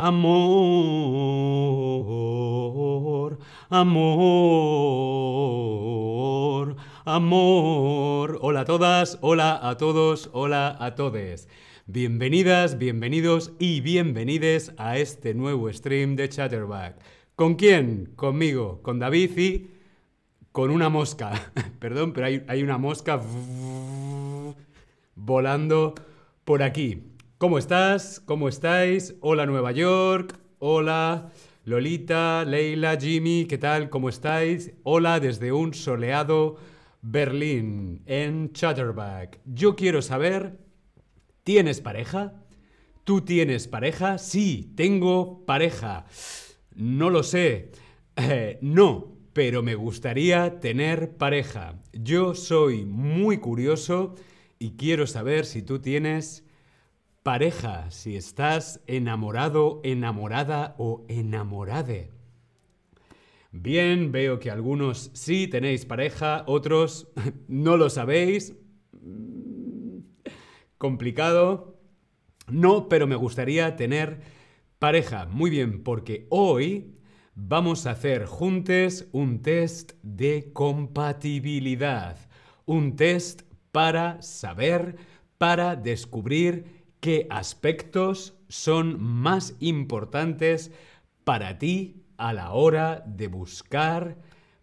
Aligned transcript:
amor, 0.00 1.78
amor, 3.68 4.76
amor. 7.04 8.38
Hola 8.40 8.60
a 8.60 8.64
todas, 8.64 9.18
hola 9.20 9.60
a 9.62 9.76
todos, 9.76 10.30
hola 10.32 10.74
a 10.80 10.94
todes. 10.94 11.48
Bienvenidas, 11.86 12.78
bienvenidos 12.78 13.52
y 13.58 13.82
bienvenides 13.82 14.72
a 14.78 14.96
este 14.96 15.34
nuevo 15.34 15.70
stream 15.70 16.16
de 16.16 16.30
Chatterback. 16.30 16.96
¿Con 17.34 17.56
quién? 17.56 18.12
Conmigo, 18.16 18.80
con 18.82 18.98
David 18.98 19.38
y 19.38 19.70
con 20.52 20.70
una 20.70 20.88
mosca. 20.88 21.52
Perdón, 21.78 22.14
pero 22.14 22.26
hay, 22.26 22.42
hay 22.48 22.62
una 22.62 22.78
mosca 22.78 23.20
volando 25.14 25.94
por 26.44 26.62
aquí. 26.62 27.09
¿Cómo 27.40 27.56
estás? 27.56 28.20
¿Cómo 28.20 28.50
estáis? 28.50 29.14
Hola 29.22 29.46
Nueva 29.46 29.72
York. 29.72 30.38
Hola 30.58 31.32
Lolita, 31.64 32.44
Leila, 32.44 32.98
Jimmy. 33.00 33.46
¿Qué 33.46 33.56
tal? 33.56 33.88
¿Cómo 33.88 34.10
estáis? 34.10 34.72
Hola 34.82 35.20
desde 35.20 35.50
un 35.50 35.72
soleado 35.72 36.58
Berlín 37.00 38.02
en 38.04 38.52
Chatterback. 38.52 39.40
Yo 39.46 39.74
quiero 39.74 40.02
saber, 40.02 40.58
¿tienes 41.42 41.80
pareja? 41.80 42.34
¿Tú 43.04 43.22
tienes 43.22 43.68
pareja? 43.68 44.18
Sí, 44.18 44.74
tengo 44.76 45.46
pareja. 45.46 46.04
No 46.74 47.08
lo 47.08 47.22
sé. 47.22 47.70
Eh, 48.16 48.58
no, 48.60 49.16
pero 49.32 49.62
me 49.62 49.76
gustaría 49.76 50.60
tener 50.60 51.16
pareja. 51.16 51.80
Yo 51.94 52.34
soy 52.34 52.84
muy 52.84 53.38
curioso 53.38 54.14
y 54.58 54.72
quiero 54.72 55.06
saber 55.06 55.46
si 55.46 55.62
tú 55.62 55.78
tienes 55.78 56.44
pareja, 57.22 57.90
si 57.90 58.16
estás 58.16 58.80
enamorado, 58.86 59.80
enamorada 59.84 60.74
o 60.78 61.04
enamorade. 61.08 62.10
Bien, 63.52 64.12
veo 64.12 64.38
que 64.38 64.50
algunos 64.50 65.10
sí 65.12 65.48
tenéis 65.48 65.84
pareja, 65.84 66.44
otros 66.46 67.08
no 67.48 67.76
lo 67.76 67.90
sabéis. 67.90 68.54
Complicado. 70.78 71.78
No, 72.48 72.88
pero 72.88 73.06
me 73.06 73.16
gustaría 73.16 73.76
tener 73.76 74.20
pareja. 74.78 75.26
Muy 75.26 75.50
bien, 75.50 75.82
porque 75.82 76.26
hoy 76.30 76.96
vamos 77.34 77.86
a 77.86 77.92
hacer 77.92 78.24
juntos 78.24 79.06
un 79.12 79.42
test 79.42 79.92
de 80.02 80.52
compatibilidad. 80.52 82.16
Un 82.66 82.96
test 82.96 83.42
para 83.72 84.22
saber, 84.22 84.96
para 85.38 85.76
descubrir 85.76 86.79
qué 87.00 87.26
aspectos 87.30 88.34
son 88.48 89.02
más 89.02 89.56
importantes 89.60 90.72
para 91.24 91.58
ti 91.58 92.04
a 92.16 92.32
la 92.32 92.52
hora 92.52 93.02
de 93.06 93.28
buscar 93.28 94.18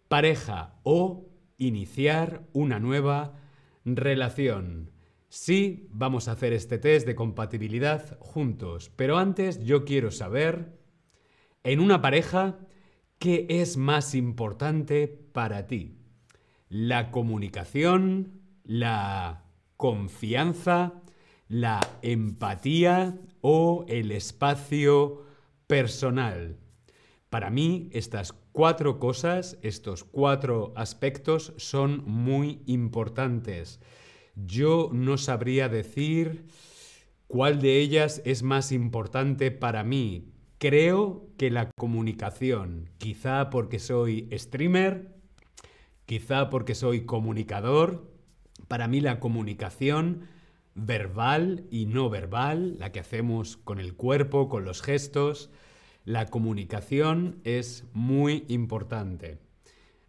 pareja 0.08 0.74
o 0.84 1.28
iniciar 1.58 2.46
una 2.52 2.78
nueva 2.78 3.34
relación. 3.84 4.92
Sí, 5.28 5.88
vamos 5.90 6.28
a 6.28 6.32
hacer 6.32 6.52
este 6.52 6.78
test 6.78 7.06
de 7.06 7.14
compatibilidad 7.14 8.18
juntos, 8.20 8.90
pero 8.96 9.18
antes 9.18 9.62
yo 9.64 9.84
quiero 9.84 10.10
saber, 10.10 10.78
en 11.64 11.80
una 11.80 12.00
pareja, 12.00 12.58
¿qué 13.18 13.46
es 13.48 13.76
más 13.76 14.14
importante 14.14 15.08
para 15.08 15.66
ti? 15.66 15.98
¿La 16.68 17.10
comunicación? 17.10 18.40
¿La 18.64 19.44
confianza? 19.76 21.02
La 21.48 21.80
empatía 22.02 23.18
o 23.40 23.84
el 23.88 24.12
espacio 24.12 25.22
personal. 25.66 26.58
Para 27.30 27.50
mí, 27.50 27.88
estas 27.92 28.32
cuatro 28.52 28.98
cosas, 28.98 29.58
estos 29.62 30.04
cuatro 30.04 30.72
aspectos 30.76 31.52
son 31.56 32.04
muy 32.06 32.62
importantes. 32.66 33.80
Yo 34.34 34.90
no 34.92 35.18
sabría 35.18 35.68
decir 35.68 36.46
cuál 37.26 37.60
de 37.60 37.78
ellas 37.78 38.22
es 38.24 38.42
más 38.42 38.72
importante 38.72 39.50
para 39.50 39.84
mí. 39.84 40.32
Creo 40.58 41.28
que 41.36 41.50
la 41.50 41.70
comunicación, 41.78 42.90
quizá 42.98 43.50
porque 43.50 43.78
soy 43.78 44.28
streamer, 44.32 45.14
quizá 46.04 46.50
porque 46.50 46.74
soy 46.74 47.04
comunicador, 47.04 48.10
para 48.66 48.88
mí 48.88 49.00
la 49.00 49.20
comunicación 49.20 50.22
verbal 50.78 51.66
y 51.70 51.86
no 51.86 52.08
verbal, 52.08 52.76
la 52.78 52.92
que 52.92 53.00
hacemos 53.00 53.56
con 53.56 53.80
el 53.80 53.94
cuerpo, 53.94 54.48
con 54.48 54.64
los 54.64 54.82
gestos. 54.82 55.50
La 56.04 56.26
comunicación 56.26 57.40
es 57.44 57.84
muy 57.92 58.44
importante. 58.48 59.38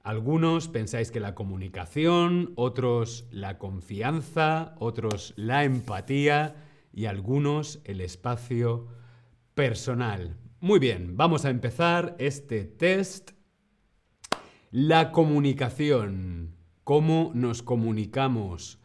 Algunos 0.03 0.69
pensáis 0.69 1.11
que 1.11 1.19
la 1.19 1.35
comunicación, 1.35 2.53
otros 2.55 3.25
la 3.31 3.57
confianza, 3.57 4.75
otros 4.79 5.33
la 5.35 5.65
empatía 5.65 6.55
y 6.93 7.05
algunos 7.05 7.81
el 7.83 8.01
espacio 8.01 8.87
personal. 9.55 10.37
Muy 10.61 10.79
bien, 10.79 11.17
vamos 11.17 11.45
a 11.45 11.49
empezar 11.49 12.15
este 12.19 12.63
test. 12.63 13.31
La 14.71 15.11
comunicación. 15.11 16.55
¿Cómo 16.83 17.31
nos 17.35 17.61
comunicamos? 17.61 18.79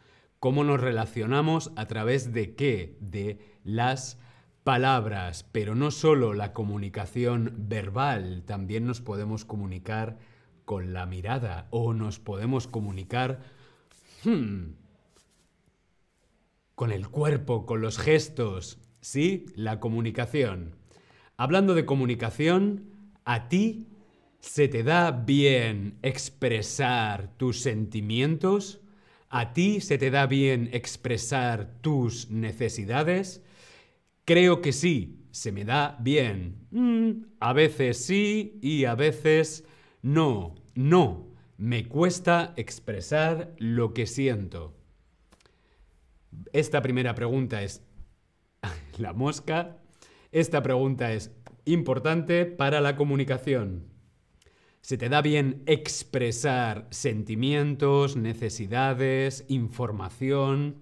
Cómo 0.45 0.63
nos 0.63 0.79
relacionamos 0.79 1.71
a 1.75 1.87
través 1.87 2.31
de 2.31 2.53
qué? 2.53 2.99
De 2.99 3.39
las 3.63 4.19
palabras, 4.63 5.43
pero 5.51 5.73
no 5.73 5.89
solo 5.89 6.35
la 6.35 6.53
comunicación 6.53 7.51
verbal, 7.67 8.43
también 8.45 8.85
nos 8.85 9.01
podemos 9.01 9.43
comunicar 9.43 10.19
con 10.63 10.93
la 10.93 11.07
mirada 11.07 11.65
o 11.71 11.95
nos 11.95 12.19
podemos 12.19 12.67
comunicar 12.67 13.41
hmm, 14.23 14.73
con 16.75 16.91
el 16.91 17.09
cuerpo, 17.09 17.65
con 17.65 17.81
los 17.81 17.97
gestos, 17.97 18.77
¿sí? 19.01 19.47
La 19.55 19.79
comunicación. 19.79 20.75
Hablando 21.37 21.73
de 21.73 21.87
comunicación, 21.87 22.91
¿a 23.23 23.49
ti 23.49 23.87
se 24.41 24.67
te 24.67 24.83
da 24.83 25.09
bien 25.09 25.97
expresar 26.03 27.35
tus 27.35 27.61
sentimientos? 27.61 28.84
¿A 29.37 29.51
ti 29.51 29.81
se 29.81 29.97
te 29.97 30.11
da 30.11 30.27
bien 30.27 30.69
expresar 30.71 31.81
tus 31.81 32.31
necesidades? 32.31 33.43
Creo 34.23 34.61
que 34.61 34.71
sí, 34.71 35.25
se 35.31 35.51
me 35.51 35.65
da 35.65 35.97
bien. 35.99 36.65
Mm, 36.71 37.25
a 37.41 37.51
veces 37.51 37.97
sí 38.05 38.57
y 38.61 38.85
a 38.85 38.95
veces 38.95 39.65
no. 40.01 40.55
No, 40.73 41.27
me 41.57 41.85
cuesta 41.89 42.53
expresar 42.55 43.53
lo 43.57 43.93
que 43.93 44.07
siento. 44.07 44.73
Esta 46.53 46.81
primera 46.81 47.13
pregunta 47.13 47.61
es 47.61 47.81
la 48.97 49.11
mosca. 49.11 49.75
Esta 50.31 50.63
pregunta 50.63 51.11
es 51.11 51.29
importante 51.65 52.45
para 52.45 52.79
la 52.79 52.95
comunicación. 52.95 53.94
¿Se 54.85 54.99
te 54.99 55.09
da 55.09 55.23
bien 55.23 55.63
expresar 55.65 56.85
sentimientos, 56.91 58.15
necesidades, 58.17 59.43
información? 59.47 60.75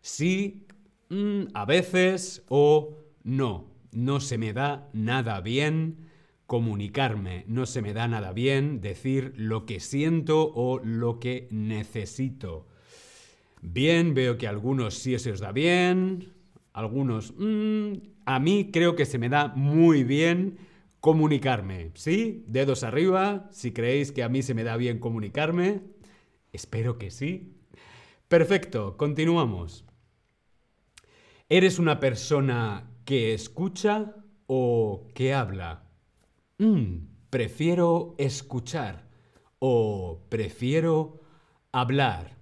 Sí, 0.00 0.66
mm, 1.10 1.48
a 1.52 1.66
veces 1.66 2.46
o 2.48 2.96
no. 3.24 3.66
No 3.92 4.20
se 4.20 4.38
me 4.38 4.54
da 4.54 4.88
nada 4.94 5.42
bien 5.42 6.08
comunicarme, 6.46 7.44
no 7.46 7.66
se 7.66 7.82
me 7.82 7.92
da 7.92 8.08
nada 8.08 8.32
bien 8.32 8.80
decir 8.80 9.34
lo 9.36 9.66
que 9.66 9.80
siento 9.80 10.50
o 10.54 10.80
lo 10.82 11.20
que 11.20 11.46
necesito. 11.50 12.68
Bien, 13.60 14.14
veo 14.14 14.38
que 14.38 14.48
algunos 14.48 14.94
sí 14.94 15.18
se 15.18 15.32
os 15.32 15.40
da 15.40 15.52
bien, 15.52 16.32
algunos... 16.72 17.34
Mm, 17.36 17.98
a 18.24 18.38
mí 18.40 18.70
creo 18.72 18.96
que 18.96 19.04
se 19.04 19.18
me 19.18 19.28
da 19.28 19.48
muy 19.48 20.04
bien 20.04 20.67
comunicarme. 21.00 21.92
¿Sí? 21.94 22.44
Dedos 22.46 22.82
arriba 22.82 23.48
si 23.50 23.72
creéis 23.72 24.12
que 24.12 24.22
a 24.22 24.28
mí 24.28 24.42
se 24.42 24.54
me 24.54 24.64
da 24.64 24.76
bien 24.76 24.98
comunicarme. 24.98 25.82
Espero 26.52 26.98
que 26.98 27.10
sí. 27.10 27.54
Perfecto, 28.28 28.96
continuamos. 28.96 29.84
¿Eres 31.48 31.78
una 31.78 31.98
persona 31.98 32.90
que 33.04 33.32
escucha 33.32 34.16
o 34.46 35.08
que 35.14 35.32
habla? 35.32 35.84
Mm, 36.58 37.06
prefiero 37.30 38.14
escuchar 38.18 39.08
o 39.58 40.26
prefiero 40.28 41.20
hablar. 41.72 42.36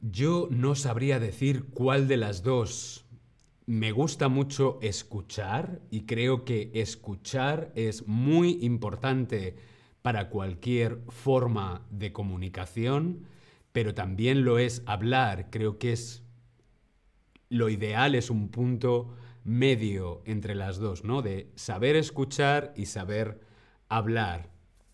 Yo 0.00 0.48
no 0.50 0.74
sabría 0.74 1.18
decir 1.18 1.70
cuál 1.70 2.08
de 2.08 2.18
las 2.18 2.42
dos 2.42 3.05
me 3.66 3.90
gusta 3.90 4.28
mucho 4.28 4.78
escuchar 4.80 5.80
y 5.90 6.02
creo 6.02 6.44
que 6.44 6.70
escuchar 6.74 7.72
es 7.74 8.06
muy 8.06 8.58
importante 8.62 9.56
para 10.02 10.28
cualquier 10.30 11.00
forma 11.08 11.84
de 11.90 12.12
comunicación, 12.12 13.26
pero 13.72 13.92
también 13.92 14.44
lo 14.44 14.58
es 14.58 14.82
hablar. 14.86 15.50
Creo 15.50 15.78
que 15.78 15.92
es 15.92 16.22
lo 17.48 17.68
ideal 17.68 18.14
es 18.14 18.30
un 18.30 18.48
punto 18.50 19.14
medio 19.42 20.22
entre 20.26 20.54
las 20.54 20.78
dos, 20.78 21.04
¿no? 21.04 21.22
De 21.22 21.50
saber 21.56 21.96
escuchar 21.96 22.72
y 22.76 22.86
saber 22.86 23.40
hablar. 23.88 24.50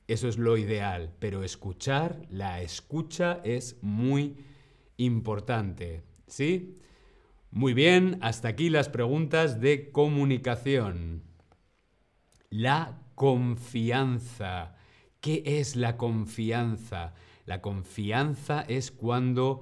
Eso 0.08 0.28
es 0.28 0.38
lo 0.38 0.56
ideal, 0.56 1.12
pero 1.18 1.42
escuchar, 1.42 2.26
la 2.30 2.62
escucha 2.62 3.40
es 3.44 3.76
muy 3.82 4.36
importante, 4.96 6.02
¿sí? 6.26 6.78
Muy 7.54 7.74
bien, 7.74 8.16
hasta 8.22 8.48
aquí 8.48 8.70
las 8.70 8.88
preguntas 8.88 9.60
de 9.60 9.90
comunicación. 9.90 11.22
La 12.48 13.02
confianza. 13.14 14.74
¿Qué 15.20 15.42
es 15.44 15.76
la 15.76 15.98
confianza? 15.98 17.12
La 17.44 17.60
confianza 17.60 18.62
es 18.62 18.90
cuando 18.90 19.60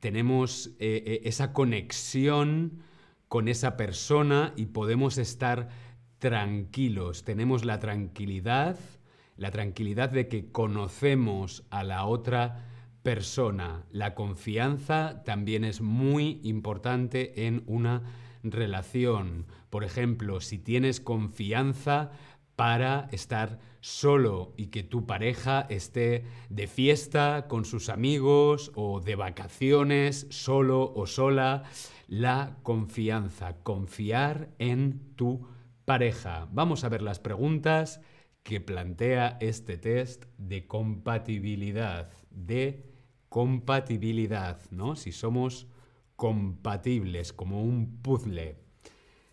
tenemos 0.00 0.72
eh, 0.80 1.04
eh, 1.06 1.20
esa 1.26 1.52
conexión 1.52 2.82
con 3.28 3.46
esa 3.46 3.76
persona 3.76 4.52
y 4.56 4.66
podemos 4.66 5.18
estar 5.18 5.68
tranquilos. 6.18 7.22
Tenemos 7.22 7.64
la 7.64 7.78
tranquilidad, 7.78 8.76
la 9.36 9.52
tranquilidad 9.52 10.10
de 10.10 10.26
que 10.26 10.50
conocemos 10.50 11.64
a 11.70 11.84
la 11.84 12.04
otra 12.04 12.46
persona. 12.46 12.75
La 13.92 14.16
confianza 14.16 15.22
también 15.24 15.62
es 15.62 15.80
muy 15.80 16.40
importante 16.42 17.46
en 17.46 17.62
una 17.66 18.02
relación. 18.42 19.46
Por 19.70 19.84
ejemplo, 19.84 20.40
si 20.40 20.58
tienes 20.58 21.00
confianza 21.00 22.10
para 22.56 23.08
estar 23.12 23.60
solo 23.80 24.54
y 24.56 24.68
que 24.68 24.82
tu 24.82 25.06
pareja 25.06 25.66
esté 25.70 26.24
de 26.48 26.66
fiesta 26.66 27.46
con 27.46 27.64
sus 27.64 27.90
amigos 27.90 28.72
o 28.74 28.98
de 28.98 29.14
vacaciones 29.14 30.26
solo 30.30 30.92
o 30.92 31.06
sola. 31.06 31.62
La 32.08 32.56
confianza, 32.64 33.54
confiar 33.62 34.48
en 34.58 35.14
tu 35.14 35.46
pareja. 35.84 36.48
Vamos 36.50 36.82
a 36.82 36.88
ver 36.88 37.02
las 37.02 37.20
preguntas 37.20 38.00
que 38.42 38.60
plantea 38.60 39.38
este 39.40 39.76
test 39.76 40.24
de 40.38 40.66
compatibilidad, 40.66 42.10
de 42.30 42.95
compatibilidad, 43.28 44.60
¿no? 44.70 44.96
Si 44.96 45.12
somos 45.12 45.66
compatibles 46.16 47.32
como 47.32 47.62
un 47.62 48.02
puzzle. 48.02 48.56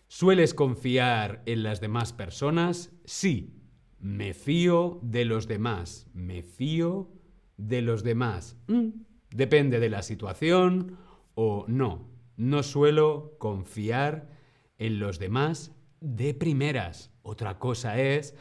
¿Sueles 0.08 0.54
confiar 0.54 1.42
en 1.46 1.64
las 1.64 1.82
demás 1.82 2.14
personas? 2.14 2.92
Sí. 3.06 3.60
Me 4.00 4.34
fío 4.34 5.00
de 5.02 5.26
los 5.26 5.48
demás. 5.48 6.08
Me 6.14 6.44
fío 6.44 7.10
de 7.58 7.82
los 7.82 8.04
demás. 8.04 8.58
Mm, 8.68 8.90
depende 9.32 9.80
de 9.80 9.90
la 9.90 10.04
situación 10.04 10.98
o 11.36 11.66
no. 11.68 12.10
No 12.36 12.64
suelo 12.64 13.38
confiar 13.40 14.30
en 14.78 15.00
los 15.00 15.20
demás 15.20 15.72
de 16.02 16.34
primeras. 16.34 17.12
Otra 17.22 17.60
cosa 17.60 18.00
es 18.00 18.36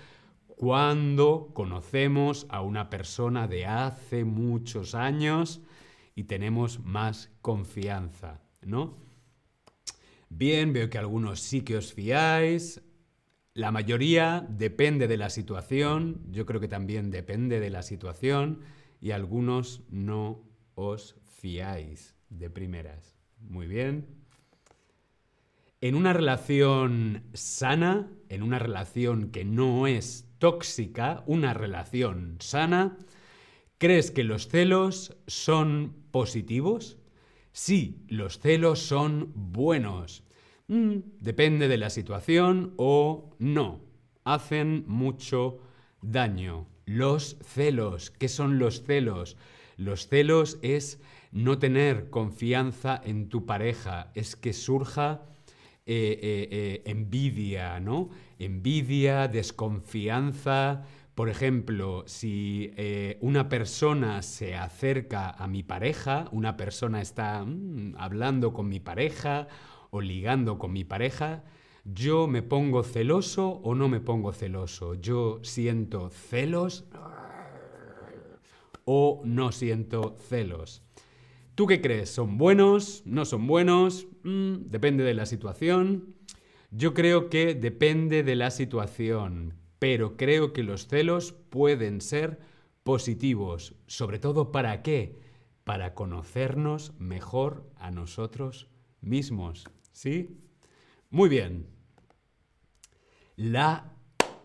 cuando 0.63 1.51
conocemos 1.55 2.47
a 2.49 2.61
una 2.61 2.89
persona 2.89 3.49
de 3.49 3.67
hace 3.67 4.25
muchos 4.25 4.95
años 4.95 5.61
y 6.15 6.23
tenemos 6.23 6.79
más 6.85 7.33
confianza, 7.41 8.41
¿no? 8.61 8.97
Bien, 10.29 10.73
veo 10.73 10.89
que 10.89 10.99
algunos 10.99 11.41
sí 11.41 11.63
que 11.63 11.77
os 11.77 11.93
fiáis. 11.93 12.81
La 13.55 13.73
mayoría 13.73 14.47
depende 14.49 15.09
de 15.09 15.17
la 15.17 15.31
situación. 15.31 16.23
Yo 16.31 16.47
creo 16.47 16.61
que 16.61 16.69
también 16.69 17.11
depende 17.11 17.59
de 17.59 17.71
la 17.71 17.83
situación. 17.83 18.61
Y 19.01 19.11
algunos 19.11 19.83
no 19.91 20.45
os 20.77 21.17
fiáis 21.25 22.15
de 22.29 22.51
primeras. 22.51 23.17
Muy 23.41 23.67
bien. 23.67 24.07
En 25.81 25.97
una 25.97 26.13
relación 26.13 27.25
sana, 27.33 28.09
en 28.33 28.43
una 28.43 28.59
relación 28.59 29.31
que 29.31 29.45
no 29.45 29.87
es 29.87 30.27
tóxica, 30.39 31.23
una 31.27 31.53
relación 31.53 32.39
sana, 32.41 32.97
¿crees 33.77 34.11
que 34.11 34.25
los 34.25 34.49
celos 34.49 35.15
son 35.27 35.95
positivos? 36.11 36.97
Sí, 37.53 38.07
los 38.09 38.39
celos 38.39 38.79
son 38.79 39.33
buenos. 39.35 40.25
Mm, 40.69 41.01
depende 41.21 41.69
de 41.69 41.77
la 41.77 41.91
situación 41.91 42.73
o 42.79 43.37
no. 43.39 43.83
Hacen 44.25 44.85
mucho 44.87 45.59
daño. 46.01 46.67
Los 46.87 47.37
celos. 47.45 48.11
¿Qué 48.11 48.29
son 48.29 48.59
los 48.59 48.83
celos? 48.83 49.37
Los 49.77 50.09
celos 50.09 50.59
es 50.63 51.01
no 51.33 51.59
tener 51.59 52.09
confianza 52.09 52.99
en 53.05 53.29
tu 53.29 53.45
pareja, 53.45 54.11
es 54.15 54.37
que 54.37 54.55
surja 54.55 55.23
eh, 55.85 56.19
eh, 56.23 56.49
eh, 56.53 56.83
envidia, 56.85 57.81
¿no? 57.81 58.11
Envidia, 58.39 59.27
desconfianza, 59.27 60.85
por 61.17 61.29
ejemplo, 61.29 62.05
si 62.07 62.73
una 63.21 63.49
persona 63.49 64.23
se 64.23 64.55
acerca 64.55 65.31
a 65.31 65.47
mi 65.49 65.63
pareja, 65.63 66.29
una 66.31 66.57
persona 66.57 67.03
está 67.03 67.45
mm, 67.45 67.97
hablando 67.99 68.53
con 68.53 68.69
mi 68.69 68.81
pareja 68.81 69.49
o 69.91 70.01
ligando 70.01 70.57
con 70.57 70.73
mi 70.73 70.85
pareja, 70.85 71.43
yo 71.85 72.29
me 72.29 72.43
pongo 72.43 72.85
celoso 72.85 73.49
o 73.49 73.75
no 73.75 73.89
me 73.89 74.01
pongo 74.01 74.33
celoso. 74.33 74.95
Yo 74.95 75.41
siento 75.43 76.11
celos 76.11 76.85
o 78.85 79.21
no 79.25 79.51
siento 79.51 80.17
celos. 80.29 80.83
¿Tú 81.55 81.67
qué 81.67 81.81
crees? 81.81 82.11
¿Son 82.11 82.39
buenos? 82.39 83.03
¿No 83.05 83.25
son 83.25 83.47
buenos? 83.47 84.07
Mm, 84.23 84.71
depende 84.71 85.05
de 85.05 85.15
la 85.15 85.27
situación. 85.27 86.15
Yo 86.71 86.95
creo 86.95 87.29
que 87.29 87.55
depende 87.55 88.23
de 88.23 88.37
la 88.37 88.51
situación 88.51 89.63
pero 89.83 90.17
creo 90.17 90.53
que 90.53 90.63
los 90.63 90.87
celos 90.87 91.33
pueden 91.33 92.01
ser 92.01 92.39
positivos. 92.85 93.75
¿Sobre 93.89 94.21
todo 94.21 94.53
para 94.53 94.81
qué? 94.81 95.19
Para 95.65 95.93
conocernos 95.93 96.93
mejor 97.01 97.69
a 97.81 97.91
nosotros 97.91 98.69
mismos. 99.01 99.65
¿Sí? 99.91 100.39
Muy 101.11 101.29
bien. 101.29 101.67
La 103.35 103.97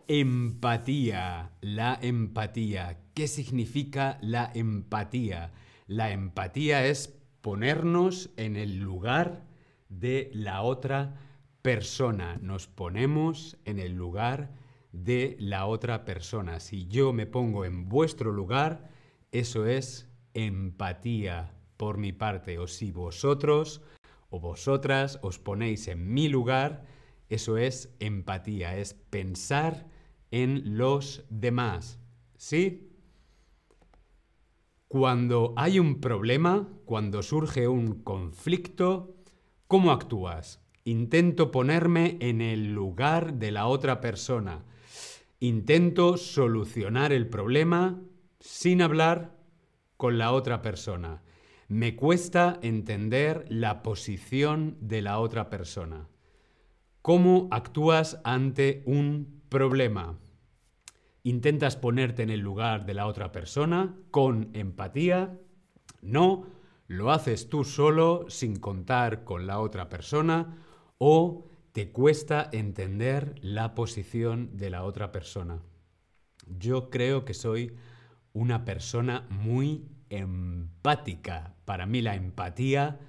empatía. 0.07 1.51
La 1.61 1.99
empatía. 2.01 2.97
¿Qué 3.13 3.27
significa 3.27 4.17
la 4.23 4.51
empatía? 4.55 5.53
La 5.87 6.11
empatía 6.11 6.85
es 6.85 7.17
ponernos 7.39 8.29
en 8.35 8.57
el 8.57 8.79
lugar 8.79 9.45
de 9.87 10.29
la 10.33 10.61
otra 10.61 11.15
persona. 11.61 12.37
Nos 12.41 12.67
ponemos 12.67 13.57
en 13.63 13.79
el 13.79 13.93
lugar 13.93 14.51
de 14.91 15.37
la 15.39 15.65
otra 15.65 16.03
persona. 16.03 16.59
Si 16.59 16.87
yo 16.87 17.13
me 17.13 17.25
pongo 17.25 17.63
en 17.63 17.87
vuestro 17.87 18.33
lugar, 18.33 18.89
eso 19.31 19.65
es 19.65 20.09
empatía 20.33 21.53
por 21.77 21.97
mi 21.97 22.11
parte. 22.11 22.59
O 22.59 22.67
si 22.67 22.91
vosotros 22.91 23.81
o 24.29 24.41
vosotras 24.41 25.19
os 25.21 25.39
ponéis 25.39 25.87
en 25.87 26.13
mi 26.13 26.27
lugar, 26.27 26.83
eso 27.29 27.57
es 27.57 27.95
empatía, 27.99 28.77
es 28.77 28.93
pensar 28.93 29.87
en 30.31 30.77
los 30.77 31.23
demás. 31.29 31.99
¿Sí? 32.35 32.86
Cuando 34.87 35.53
hay 35.57 35.79
un 35.79 35.99
problema, 35.99 36.69
cuando 36.85 37.21
surge 37.21 37.67
un 37.67 38.03
conflicto, 38.03 39.17
¿cómo 39.67 39.91
actúas? 39.91 40.61
Intento 40.85 41.51
ponerme 41.51 42.15
en 42.21 42.39
el 42.39 42.73
lugar 42.73 43.33
de 43.33 43.51
la 43.51 43.67
otra 43.67 43.99
persona. 43.99 44.63
Intento 45.41 46.15
solucionar 46.15 47.11
el 47.11 47.27
problema 47.27 48.01
sin 48.39 48.81
hablar 48.81 49.35
con 49.97 50.17
la 50.17 50.31
otra 50.31 50.61
persona. 50.61 51.21
Me 51.67 51.97
cuesta 51.97 52.57
entender 52.61 53.45
la 53.49 53.83
posición 53.83 54.77
de 54.79 55.01
la 55.01 55.19
otra 55.19 55.49
persona. 55.49 56.07
¿Cómo 57.01 57.49
actúas 57.51 58.21
ante 58.23 58.83
un 58.85 59.41
problema? 59.49 60.17
¿Intentas 61.27 61.75
ponerte 61.75 62.23
en 62.23 62.29
el 62.29 62.39
lugar 62.39 62.85
de 62.85 62.93
la 62.93 63.05
otra 63.05 63.33
persona 63.33 63.97
con 64.11 64.49
empatía? 64.53 65.37
No, 66.01 66.47
lo 66.87 67.11
haces 67.11 67.49
tú 67.49 67.65
solo 67.65 68.27
sin 68.29 68.55
contar 68.55 69.25
con 69.25 69.45
la 69.45 69.59
otra 69.59 69.89
persona 69.89 70.57
o 70.97 71.49
te 71.73 71.91
cuesta 71.91 72.47
entender 72.53 73.35
la 73.41 73.75
posición 73.75 74.55
de 74.55 74.69
la 74.69 74.85
otra 74.85 75.11
persona. 75.11 75.61
Yo 76.47 76.89
creo 76.89 77.25
que 77.25 77.33
soy 77.33 77.75
una 78.31 78.63
persona 78.63 79.27
muy 79.29 79.85
empática. 80.09 81.57
Para 81.65 81.85
mí 81.85 82.01
la 82.01 82.15
empatía 82.15 83.01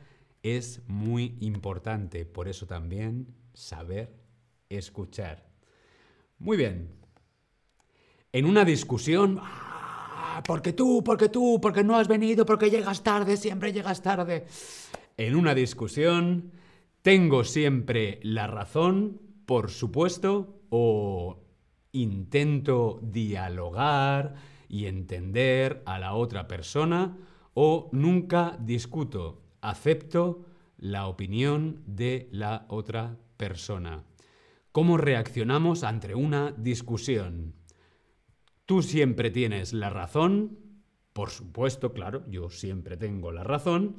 es 0.42 0.82
muy 0.88 1.36
importante. 1.38 2.26
Por 2.26 2.48
eso 2.48 2.66
también 2.66 3.32
saber 3.54 4.12
escuchar. 4.70 5.48
Muy 6.40 6.56
bien. 6.56 6.98
En 8.32 8.44
una 8.44 8.64
discusión, 8.64 9.38
ah, 9.42 10.42
porque 10.46 10.72
tú, 10.72 11.02
porque 11.04 11.28
tú, 11.28 11.60
porque 11.60 11.82
no 11.82 11.96
has 11.96 12.08
venido, 12.08 12.44
porque 12.44 12.70
llegas 12.70 13.02
tarde, 13.02 13.36
siempre 13.36 13.72
llegas 13.72 14.02
tarde. 14.02 14.46
En 15.16 15.34
una 15.34 15.54
discusión 15.54 16.52
¿Tengo 17.02 17.44
siempre 17.44 18.18
la 18.22 18.46
razón, 18.48 19.20
por 19.46 19.70
supuesto, 19.70 20.60
o 20.68 21.38
intento 21.92 23.00
dialogar 23.02 24.34
y 24.68 24.84
entender 24.84 25.82
a 25.86 25.98
la 25.98 26.12
otra 26.12 26.48
persona, 26.48 27.16
o 27.54 27.88
nunca 27.92 28.58
discuto, 28.60 29.40
acepto 29.62 30.44
la 30.76 31.06
opinión 31.06 31.82
de 31.86 32.28
la 32.32 32.66
otra 32.68 33.16
persona? 33.36 34.04
¿Cómo 34.72 34.96
reaccionamos 34.98 35.84
ante 35.84 36.14
una 36.14 36.52
discusión? 36.58 37.54
Tú 38.68 38.82
siempre 38.82 39.30
tienes 39.30 39.72
la 39.72 39.88
razón, 39.88 40.58
por 41.14 41.30
supuesto, 41.30 41.94
claro, 41.94 42.22
yo 42.28 42.50
siempre 42.50 42.98
tengo 42.98 43.32
la 43.32 43.42
razón, 43.42 43.96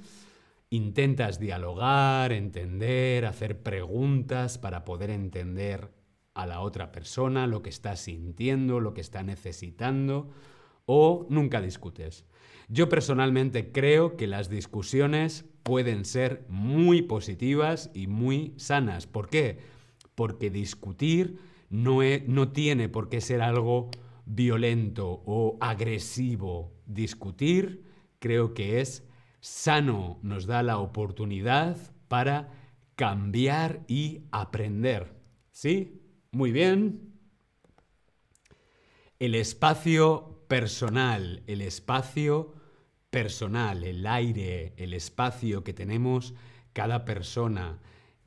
intentas 0.70 1.40
dialogar, 1.40 2.32
entender, 2.32 3.26
hacer 3.26 3.64
preguntas 3.64 4.60
para 4.60 4.86
poder 4.86 5.10
entender 5.10 5.90
a 6.36 6.46
la 6.46 6.60
otra 6.60 6.92
persona, 6.92 7.48
lo 7.48 7.64
que 7.64 7.72
está 7.72 7.96
sintiendo, 7.96 8.80
lo 8.80 8.94
que 8.94 9.02
está 9.02 9.24
necesitando, 9.24 10.30
o 10.86 11.26
nunca 11.32 11.62
discutes. 11.62 12.28
Yo 12.68 12.90
personalmente 12.90 13.72
creo 13.72 14.18
que 14.18 14.28
las 14.28 14.50
discusiones 14.50 15.46
pueden 15.64 16.06
ser 16.06 16.46
muy 16.48 17.02
positivas 17.02 17.90
y 17.96 18.06
muy 18.06 18.54
sanas. 18.58 19.08
¿Por 19.08 19.30
qué? 19.30 19.58
Porque 20.14 20.52
discutir 20.52 21.40
no, 21.72 22.02
no 22.28 22.52
tiene 22.52 22.88
por 22.88 23.10
qué 23.10 23.20
ser 23.20 23.42
algo 23.42 23.90
violento 24.30 25.24
o 25.26 25.58
agresivo. 25.60 26.72
Discutir 26.86 27.84
creo 28.20 28.54
que 28.54 28.80
es 28.80 29.04
sano 29.42 30.20
nos 30.22 30.46
da 30.46 30.64
la 30.64 30.78
oportunidad 30.78 31.78
para 32.08 32.52
cambiar 32.96 33.82
y 33.88 34.22
aprender. 34.32 35.16
¿Sí? 35.52 36.02
Muy 36.32 36.52
bien. 36.52 37.14
El 39.18 39.36
espacio 39.36 40.46
personal, 40.48 41.44
el 41.48 41.62
espacio 41.62 42.54
personal, 43.10 43.84
el 43.84 44.06
aire, 44.06 44.74
el 44.78 44.94
espacio 44.94 45.64
que 45.64 45.74
tenemos 45.74 46.34
cada 46.74 47.04
persona, 47.04 47.80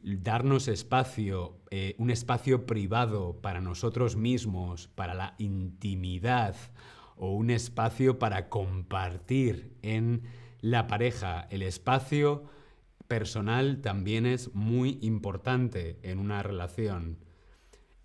darnos 0.02 0.68
espacio, 0.68 1.56
eh, 1.70 1.94
un 1.98 2.10
espacio 2.10 2.66
privado 2.66 3.40
para 3.40 3.60
nosotros 3.60 4.16
mismos, 4.16 4.88
para 4.88 5.14
la 5.14 5.34
intimidad 5.38 6.54
o 7.16 7.32
un 7.32 7.50
espacio 7.50 8.18
para 8.18 8.48
compartir 8.48 9.76
en 9.82 10.22
la 10.60 10.86
pareja, 10.86 11.46
el 11.50 11.62
espacio 11.62 12.44
personal 13.08 13.80
también 13.82 14.26
es 14.26 14.54
muy 14.54 14.98
importante 15.02 15.98
en 16.02 16.18
una 16.18 16.42
relación. 16.42 17.18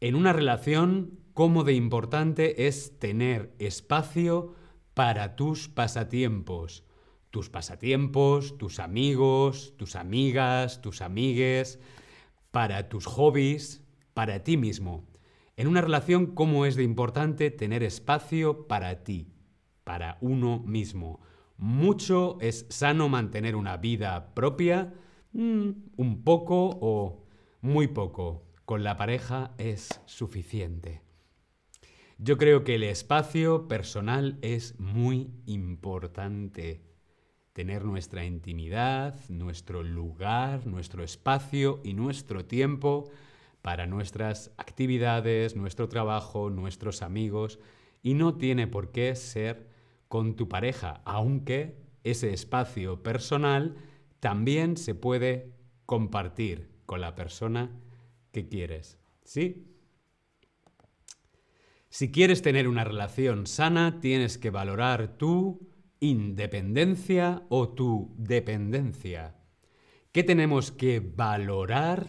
En 0.02 0.16
una 0.16 0.34
relación, 0.34 1.20
cómo 1.34 1.64
de 1.64 1.74
importante 1.74 2.68
es 2.68 3.00
tener 3.00 3.54
espacio 3.60 4.56
para 4.94 5.36
tus 5.36 5.70
pasatiempos. 5.70 6.84
Tus 7.32 7.50
pasatiempos, 7.50 8.58
tus 8.58 8.80
amigos, 8.80 9.74
tus 9.78 9.96
amigas, 9.96 10.82
tus 10.82 11.02
amigues, 11.02 11.80
para 12.52 12.90
tus 12.90 13.06
hobbies, 13.06 13.84
para 14.14 14.44
ti 14.44 14.58
mismo. 14.58 15.08
En 15.58 15.68
una 15.68 15.82
relación, 15.82 16.28
cómo 16.28 16.66
es 16.66 16.76
de 16.76 16.84
importante 16.84 17.52
tener 17.52 17.84
espacio 17.84 18.68
para 18.68 19.04
ti, 19.04 19.34
para 19.84 20.18
uno 20.22 20.60
mismo. 20.60 21.20
Mucho 21.58 22.38
es 22.40 22.66
sano 22.70 23.10
mantener 23.10 23.56
una 23.56 23.78
vida 23.78 24.34
propia, 24.36 24.94
mm, 25.34 25.70
un 25.98 26.24
poco 26.24 26.78
o 26.82 27.26
muy 27.62 27.88
poco. 27.88 28.46
Con 28.66 28.84
la 28.84 28.98
pareja 28.98 29.56
es 29.58 30.02
suficiente. 30.06 31.02
Yo 32.20 32.38
creo 32.38 32.64
que 32.64 32.76
el 32.76 32.84
espacio 32.84 33.68
personal 33.68 34.40
es 34.42 34.80
muy 34.80 35.32
importante. 35.46 36.87
Tener 37.58 37.86
nuestra 37.86 38.24
intimidad, 38.24 39.16
nuestro 39.30 39.82
lugar, 39.82 40.68
nuestro 40.68 41.04
espacio 41.04 41.82
y 41.84 41.96
nuestro 41.96 42.46
tiempo 42.46 43.10
para 43.64 43.88
nuestras 43.88 44.52
actividades, 44.58 45.56
nuestro 45.56 45.90
trabajo, 45.90 46.52
nuestros 46.52 47.02
amigos. 47.02 47.58
Y 48.04 48.14
no 48.14 48.36
tiene 48.36 48.68
por 48.68 48.92
qué 48.92 49.16
ser 49.16 49.72
con 50.08 50.36
tu 50.36 50.48
pareja, 50.48 51.02
aunque 51.04 51.82
ese 52.04 52.32
espacio 52.32 53.02
personal 53.02 53.76
también 54.20 54.78
se 54.78 54.94
puede 54.94 55.52
compartir 55.88 56.70
con 56.86 57.02
la 57.02 57.16
persona 57.16 57.72
que 58.34 58.48
quieres. 58.48 59.00
¿Sí? 59.24 59.66
Si 61.90 62.12
quieres 62.12 62.44
tener 62.44 62.68
una 62.68 62.84
relación 62.84 63.48
sana, 63.48 64.00
tienes 64.00 64.38
que 64.38 64.52
valorar 64.52 65.18
tu 65.18 65.67
independencia 66.00 67.44
o 67.50 67.70
tu 67.70 68.14
dependencia. 68.18 69.36
¿Qué 70.12 70.24
tenemos 70.24 70.72
que 70.72 71.00
valorar 71.00 72.08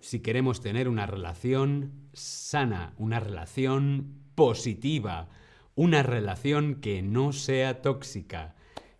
si 0.00 0.20
queremos 0.20 0.60
tener 0.60 0.88
una 0.88 1.06
relación 1.06 2.08
sana, 2.12 2.94
una 2.96 3.20
relación 3.20 4.20
positiva, 4.34 5.28
una 5.74 6.02
relación 6.02 6.76
que 6.76 7.02
no 7.02 7.32
sea 7.32 7.82
tóxica. 7.82 8.56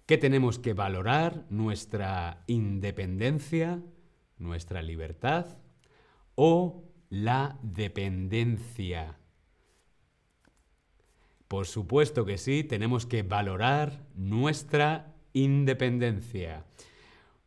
¿Qué 0.07 0.19
tenemos 0.19 0.59
que 0.59 0.75
valorar? 0.75 1.47
Nuestra 1.51 2.45
independencia, 2.47 3.83
nuestra 4.39 4.83
libertad 4.83 5.59
o 6.35 6.85
la 7.09 7.59
dependencia. 7.63 9.20
Por 11.51 11.67
supuesto 11.67 12.25
que 12.25 12.39
sí, 12.39 12.63
tenemos 12.63 13.07
que 13.07 13.25
valorar 13.25 14.07
nuestra 14.15 15.17
independencia. 15.33 16.65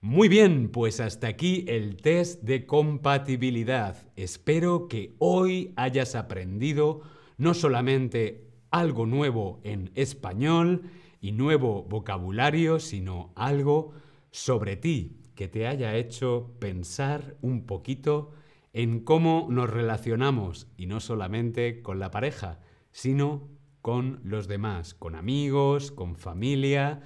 Muy 0.02 0.28
bien, 0.28 0.68
pues 0.68 1.00
hasta 1.00 1.28
aquí 1.28 1.64
el 1.70 1.96
test 1.96 2.44
de 2.44 2.66
compatibilidad. 2.66 3.96
Espero 4.18 4.90
que 4.90 5.16
hoy 5.20 5.72
hayas 5.78 6.16
aprendido 6.16 7.04
no 7.38 7.54
solamente 7.54 8.50
algo 8.72 9.06
nuevo 9.06 9.62
en 9.64 9.90
español 9.96 10.82
y 11.22 11.32
nuevo 11.32 11.84
vocabulario, 11.84 12.82
sino 12.82 13.32
algo 13.36 13.94
sobre 14.32 14.76
ti 14.76 15.22
que 15.34 15.48
te 15.48 15.66
haya 15.66 15.96
hecho 15.96 16.52
pensar 16.60 17.38
un 17.40 17.66
poquito 17.66 18.32
en 18.74 19.00
cómo 19.00 19.48
nos 19.50 19.70
relacionamos, 19.70 20.68
y 20.76 20.88
no 20.88 21.00
solamente 21.00 21.82
con 21.82 22.00
la 22.00 22.12
pareja, 22.12 22.60
sino 22.92 23.54
con 23.84 24.22
los 24.24 24.48
demás, 24.48 24.94
con 24.94 25.14
amigos, 25.14 25.92
con 25.92 26.16
familia. 26.16 27.02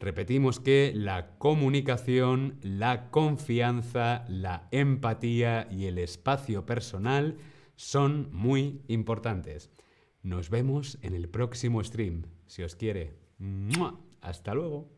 Repetimos 0.00 0.58
que 0.58 0.90
la 0.94 1.36
comunicación, 1.36 2.58
la 2.62 3.10
confianza, 3.10 4.24
la 4.28 4.66
empatía 4.70 5.68
y 5.70 5.84
el 5.84 5.98
espacio 5.98 6.64
personal 6.64 7.36
son 7.76 8.30
muy 8.32 8.80
importantes. 8.88 9.70
Nos 10.22 10.48
vemos 10.48 10.98
en 11.02 11.14
el 11.14 11.28
próximo 11.28 11.84
stream, 11.84 12.22
si 12.46 12.62
os 12.62 12.74
quiere. 12.74 13.18
Hasta 14.22 14.54
luego. 14.54 14.93